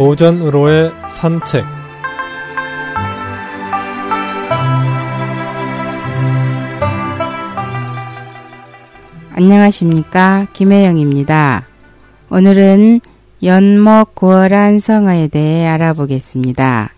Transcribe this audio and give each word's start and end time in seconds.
오전으로의 0.00 0.92
산책 1.10 1.62
안녕하십니까 9.34 10.46
김혜영입니다. 10.54 11.66
오늘은 12.30 13.00
연목 13.42 14.14
구월한 14.14 14.80
성어에 14.80 15.28
대해 15.28 15.66
알아보겠습니다. 15.66 16.94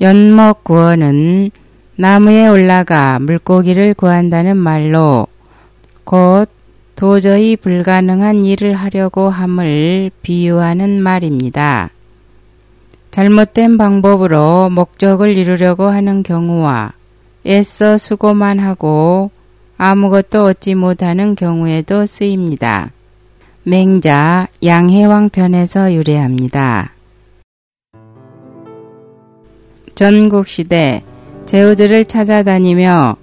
연목 0.00 0.62
구어는 0.62 1.50
나무에 1.96 2.48
올라가 2.48 3.20
물고기를 3.20 3.94
구한다는 3.94 4.56
말로 4.56 5.28
곧 6.04 6.48
도저히 6.96 7.56
불가능한 7.56 8.44
일을 8.44 8.74
하려고 8.74 9.28
함을 9.28 10.10
비유하는 10.22 11.02
말입니다. 11.02 11.90
잘못된 13.10 13.78
방법으로 13.78 14.70
목적을 14.70 15.36
이루려고 15.36 15.84
하는 15.84 16.22
경우와 16.22 16.92
애써 17.46 17.98
수고만 17.98 18.58
하고 18.58 19.30
아무것도 19.76 20.44
얻지 20.44 20.74
못하는 20.74 21.34
경우에도 21.34 22.06
쓰입니다. 22.06 22.90
맹자 23.64 24.48
양해왕 24.64 25.30
편에서 25.30 25.94
유래합니다. 25.94 26.92
전국시대 29.94 31.02
제후들을 31.46 32.04
찾아다니며 32.06 33.16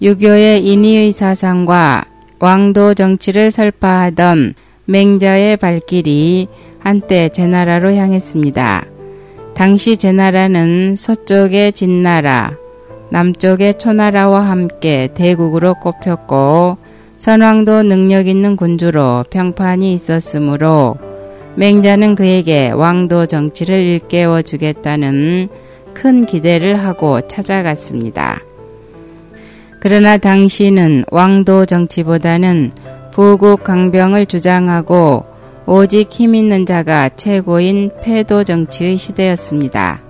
유교의 0.00 0.66
인의의 0.66 1.12
사상과 1.12 2.04
왕도 2.44 2.92
정치를 2.92 3.50
설파하던 3.50 4.52
맹자의 4.84 5.56
발길이 5.56 6.48
한때 6.78 7.30
제나라로 7.30 7.94
향했습니다. 7.94 8.84
당시 9.54 9.96
제나라는 9.96 10.94
서쪽의 10.94 11.72
진나라, 11.72 12.52
남쪽의 13.08 13.78
초나라와 13.78 14.42
함께 14.42 15.08
대국으로 15.14 15.72
꼽혔고 15.80 16.76
선왕도 17.16 17.84
능력 17.84 18.26
있는 18.26 18.56
군주로 18.56 19.24
평판이 19.30 19.94
있었으므로 19.94 20.98
맹자는 21.54 22.14
그에게 22.14 22.72
왕도 22.72 23.24
정치를 23.24 23.74
일깨워 23.74 24.42
주겠다는 24.42 25.48
큰 25.94 26.26
기대를 26.26 26.76
하고 26.76 27.26
찾아갔습니다. 27.26 28.42
그러나 29.84 30.16
당시는 30.16 31.04
왕도 31.10 31.66
정치보다는 31.66 32.72
부국 33.12 33.62
강병을 33.64 34.24
주장하고 34.24 35.26
오직 35.66 36.10
힘 36.10 36.34
있는 36.34 36.64
자가 36.64 37.10
최고인 37.10 37.90
패도 38.02 38.44
정치의 38.44 38.96
시대였습니다. 38.96 40.00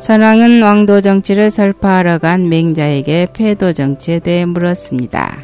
선왕은 0.00 0.62
왕도 0.62 1.02
정치를 1.02 1.50
설파하러 1.50 2.16
간 2.16 2.48
맹자에게 2.48 3.26
패도 3.34 3.74
정치에 3.74 4.20
대해 4.20 4.46
물었습니다. 4.46 5.36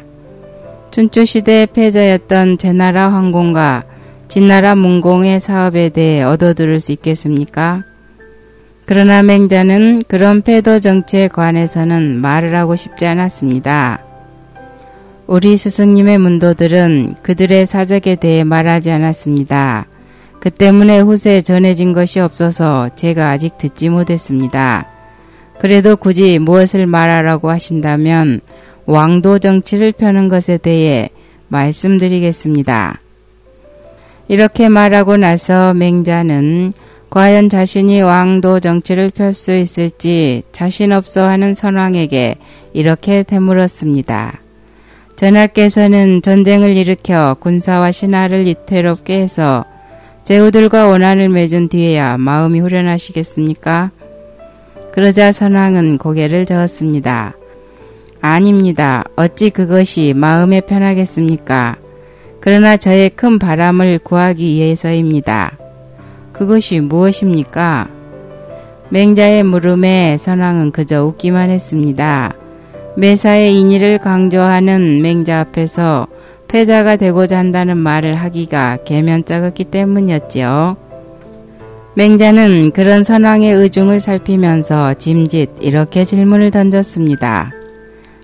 춘추 0.89 1.25
시대의 1.25 1.67
패자였던 1.67 2.57
제나라 2.57 3.13
황공과 3.13 3.83
진나라 4.27 4.73
문공의 4.73 5.39
사업에 5.39 5.89
대해 5.89 6.23
얻어들을 6.23 6.79
수 6.79 6.93
있겠습니까? 6.93 7.83
그러나 8.85 9.23
맹자는 9.23 10.03
그런 10.07 10.43
패도 10.43 10.79
정치에 10.79 11.27
관해서는 11.27 12.21
말을 12.21 12.55
하고 12.55 12.75
싶지 12.75 13.07
않았습니다. 13.07 13.99
우리 15.25 15.57
스승님의 15.57 16.19
문도들은 16.19 17.15
그들의 17.23 17.65
사적에 17.65 18.15
대해 18.15 18.43
말하지 18.43 18.91
않았습니다. 18.91 19.87
그 20.39 20.51
때문에 20.51 20.99
후세에 20.99 21.41
전해진 21.41 21.93
것이 21.93 22.19
없어서 22.19 22.89
제가 22.95 23.31
아직 23.31 23.57
듣지 23.57 23.89
못했습니다. 23.89 24.85
그래도 25.59 25.95
굳이 25.95 26.37
무엇을 26.37 26.85
말하라고 26.85 27.49
하신다면 27.49 28.41
왕도 28.85 29.39
정치를 29.39 29.93
펴는 29.93 30.27
것에 30.27 30.57
대해 30.57 31.09
말씀드리겠습니다. 31.47 32.99
이렇게 34.27 34.69
말하고 34.69 35.17
나서 35.17 35.73
맹자는 35.73 36.73
과연 37.09 37.49
자신이 37.49 38.01
왕도 38.01 38.59
정치를 38.59 39.09
펼 39.09 39.33
수 39.33 39.55
있을지 39.55 40.43
자신 40.51 40.91
없어 40.91 41.27
하는 41.27 41.53
선왕에게 41.53 42.35
이렇게 42.73 43.23
되물었습니다. 43.23 44.41
전하께서는 45.15 46.21
전쟁을 46.21 46.75
일으켜 46.75 47.35
군사와 47.39 47.91
신하를 47.91 48.47
이태롭게 48.47 49.19
해서 49.19 49.63
제후들과 50.25 50.87
원한을 50.87 51.29
맺은 51.29 51.69
뒤에야 51.69 52.17
마음이 52.17 52.59
후련하시겠습니까? 52.59 53.91
그러자 54.91 55.31
선왕은 55.31 55.99
고개를 55.99 56.45
저었습니다. 56.45 57.33
아닙니다. 58.21 59.03
어찌 59.15 59.51
그것이 59.51 60.13
마음에 60.15 60.61
편하겠습니까? 60.61 61.77
그러나 62.41 62.75
저의 62.75 63.09
큰 63.09 63.39
바람을 63.39 63.99
구하기 63.99 64.45
위해서입니다. 64.45 65.57
그것이 66.35 66.81
무엇입니까? 66.81 67.87
맹자의 68.89 69.43
물음에 69.43 70.17
선왕은 70.17 70.71
그저 70.71 71.05
웃기만 71.05 71.49
했습니다. 71.49 72.33
매사의 72.97 73.57
인의를 73.57 73.99
강조하는 73.99 75.01
맹자 75.01 75.39
앞에서 75.39 76.07
패자가 76.49 76.97
되고자 76.97 77.37
한다는 77.37 77.77
말을 77.77 78.15
하기가 78.15 78.79
개면쩍었기 78.83 79.63
때문이었지요. 79.65 80.75
맹자는 81.93 82.71
그런 82.71 83.05
선왕의 83.05 83.53
의중을 83.53 84.01
살피면서 84.01 84.95
짐짓 84.95 85.51
이렇게 85.61 86.03
질문을 86.03 86.51
던졌습니다. 86.51 87.53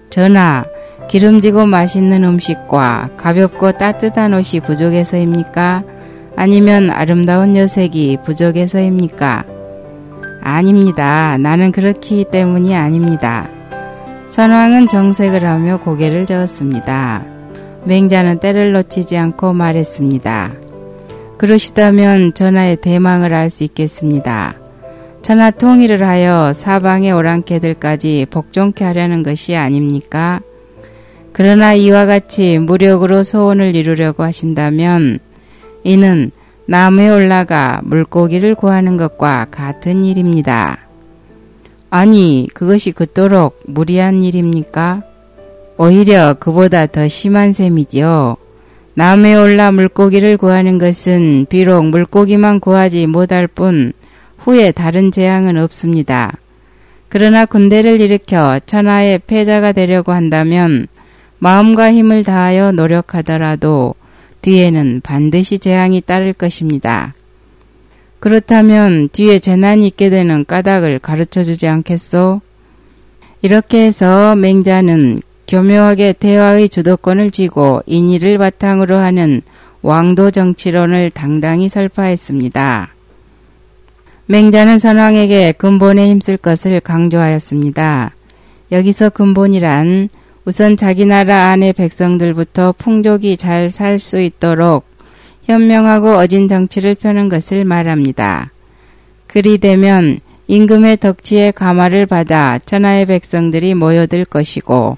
전하, 0.09 0.65
기름지고 1.09 1.65
맛있는 1.65 2.25
음식과 2.25 3.11
가볍고 3.15 3.71
따뜻한 3.71 4.33
옷이 4.33 4.59
부족해서입니까? 4.59 6.00
아니면 6.41 6.89
아름다운 6.89 7.55
여색이 7.55 8.17
부족해서입니까? 8.25 9.45
아닙니다. 10.41 11.37
나는 11.37 11.71
그렇기 11.71 12.25
때문이 12.31 12.75
아닙니다. 12.75 13.47
선왕은 14.29 14.87
정색을 14.87 15.45
하며 15.45 15.77
고개를 15.77 16.25
저었습니다. 16.25 17.23
맹자는 17.83 18.39
때를 18.39 18.71
놓치지 18.71 19.17
않고 19.17 19.53
말했습니다. 19.53 20.53
그러시다면 21.37 22.33
전하의 22.33 22.77
대망을 22.77 23.35
알 23.35 23.51
수 23.51 23.63
있겠습니다. 23.63 24.55
천하 25.21 25.51
통일을 25.51 26.07
하여 26.07 26.53
사방의 26.53 27.11
오랑캐들까지 27.11 28.25
복종케 28.31 28.83
하려는 28.83 29.21
것이 29.21 29.55
아닙니까? 29.55 30.41
그러나 31.33 31.75
이와 31.75 32.07
같이 32.07 32.57
무력으로 32.57 33.21
소원을 33.21 33.75
이루려고 33.75 34.23
하신다면 34.23 35.19
이는 35.83 36.31
나무에 36.65 37.09
올라가 37.09 37.81
물고기를 37.83 38.55
구하는 38.55 38.97
것과 38.97 39.47
같은 39.51 40.05
일입니다. 40.05 40.79
아니, 41.89 42.47
그것이 42.53 42.91
그토록 42.91 43.59
무리한 43.65 44.23
일입니까? 44.23 45.03
오히려 45.77 46.35
그보다 46.39 46.85
더 46.85 47.07
심한 47.07 47.51
셈이지요. 47.51 48.37
나무에 48.93 49.35
올라 49.35 49.71
물고기를 49.71 50.37
구하는 50.37 50.77
것은 50.77 51.47
비록 51.49 51.85
물고기만 51.85 52.59
구하지 52.59 53.07
못할 53.07 53.47
뿐 53.47 53.93
후에 54.37 54.71
다른 54.71 55.11
재앙은 55.11 55.57
없습니다. 55.57 56.33
그러나 57.09 57.45
군대를 57.45 57.99
일으켜 57.99 58.59
천하의 58.65 59.19
패자가 59.27 59.71
되려고 59.71 60.13
한다면 60.13 60.87
마음과 61.39 61.91
힘을 61.91 62.23
다하여 62.23 62.71
노력하더라도 62.71 63.95
뒤에는 64.41 65.01
반드시 65.03 65.59
재앙이 65.59 66.01
따를 66.01 66.33
것입니다. 66.33 67.13
그렇다면 68.19 69.09
뒤에 69.11 69.39
재난이 69.39 69.87
있게 69.87 70.09
되는 70.09 70.45
까닭을 70.45 70.99
가르쳐 70.99 71.43
주지 71.43 71.67
않겠소? 71.67 72.41
이렇게 73.41 73.85
해서 73.85 74.35
맹자는 74.35 75.21
교묘하게 75.47 76.13
대화의 76.13 76.69
주도권을 76.69 77.31
쥐고 77.31 77.81
인의를 77.85 78.37
바탕으로 78.37 78.95
하는 78.95 79.41
왕도 79.81 80.31
정치론을 80.31 81.09
당당히 81.11 81.67
설파했습니다. 81.67 82.93
맹자는 84.27 84.79
선왕에게 84.79 85.53
근본에 85.53 86.07
힘쓸 86.07 86.37
것을 86.37 86.79
강조하였습니다. 86.79 88.15
여기서 88.71 89.09
근본이란 89.09 90.09
우선 90.43 90.75
자기 90.75 91.05
나라 91.05 91.49
안의 91.49 91.73
백성들부터 91.73 92.73
풍족이 92.77 93.37
잘 93.37 93.69
살 93.69 93.99
수 93.99 94.19
있도록 94.19 94.85
현명하고 95.43 96.13
어진 96.13 96.47
정치를 96.47 96.95
펴는 96.95 97.29
것을 97.29 97.63
말합니다. 97.65 98.51
그리 99.27 99.57
되면 99.59 100.19
임금의 100.47 100.97
덕지에 100.97 101.51
감화를 101.51 102.05
받아 102.05 102.59
천하의 102.59 103.05
백성들이 103.05 103.75
모여들 103.75 104.25
것이고 104.25 104.97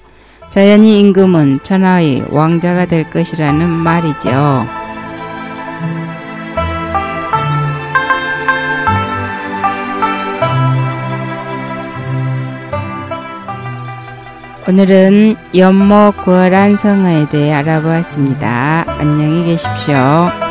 자연히 0.50 0.98
임금은 1.00 1.60
천하의 1.62 2.24
왕자가 2.30 2.86
될 2.86 3.08
것이라는 3.10 3.68
말이죠. 3.68 4.83
오늘은 14.66 15.36
연못 15.56 16.16
구월한 16.22 16.78
성어에 16.78 17.28
대해 17.28 17.52
알아보았습니다. 17.52 18.84
안녕히 18.98 19.44
계십시오. 19.44 20.43